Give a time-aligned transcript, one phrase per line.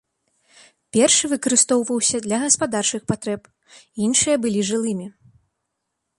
[0.95, 3.41] Першы выкарыстоўваўся для гаспадарчых патрэб,
[4.09, 5.07] іншыя былі жылымі.